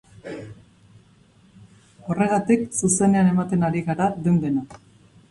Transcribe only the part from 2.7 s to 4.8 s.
zuzenean ematen ari gara den-dena.